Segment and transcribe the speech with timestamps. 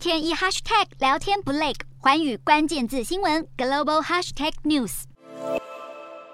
[0.00, 5.02] 天一 hashtag 聊天不累，环宇关键字新闻 global hashtag news。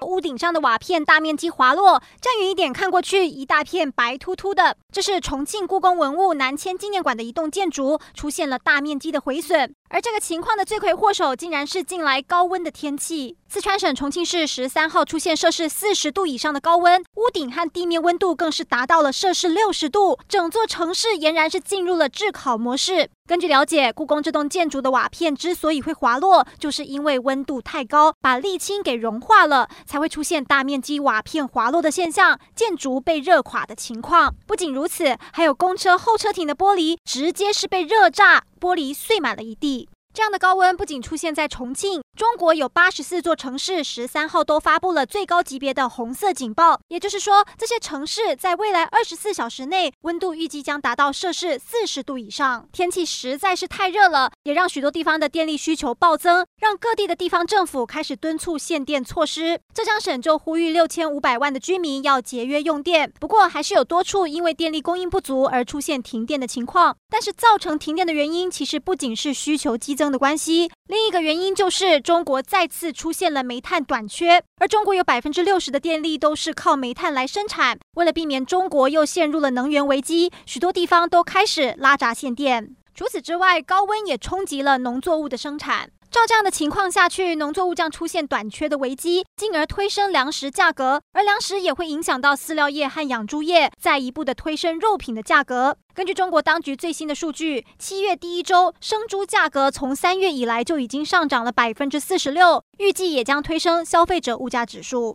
[0.03, 4.77] 屋顶上的瓦片大面积滑落，站远一点看过去，一大片白秃秃的。
[4.93, 13.36] 这是重庆故宫文物南迁纪念馆的一栋建筑出现了大面积的毁损，而这个情况的罪魁祸首竟然是近来高温的天气。
[13.48, 23.09] 四川省重庆市十三号出现摄氏四十度以上的高温，屋顶和地面温度更是达到了摄氏六十度，整座城市俨然是进入了炙烤模式。
[23.29, 34.34] 根据了解，故宫这栋建筑的瓦片之所以会滑落，就是因为温度太高，把沥青给融化了，才会出现大面积瓦片滑落的现象，建筑被热垮的情况。
[34.47, 39.89] 不仅如此，还有公车候车亭的玻璃直接是被热炸，玻璃碎满了一地。
[40.16, 42.00] 这样的高温不仅出现在重庆。
[42.16, 46.80] 中国有八十四座城市，十三号都发布了最高级别的红色警报。
[46.89, 52.66] 也就是说，这些城市在未来二十四小时内，温度预计将达到摄氏四十度以上。
[52.72, 59.61] 天气实在是太热了，也让许多地方的电力需求暴增，让各地的地方政府开始敦促限电措施。
[59.75, 63.12] 浙江省就呼吁六千五百万的居民要节约用电。
[63.20, 66.97] 不过，还是有多处因为电力供应不足而出现停电的情况。
[67.11, 72.01] 但是，造成停电的原因其实不仅是需求激增的关系，另一个原因就是。
[72.01, 77.79] 中国再次出现了煤炭短缺，而中国有百分之六十的电力都是靠煤炭来生产。
[77.95, 82.77] 为了避免中国又陷入了能源危机，许多地方都开始拉闸限电。
[82.95, 85.91] 除此之外，高温也冲击了农作物的生产。
[86.17, 95.77] 照这样的情况下去，农作物将出现短缺的危机，进而推升粮食价格，而粮食也会影响到饲料业和养猪业，再一步的推升肉品的价格。
[95.92, 105.14] 根据中国当局最新的数据，七月第一周生猪价格从三月以来就已经上涨了百分之四十六，预计也将推升消费者物价指数。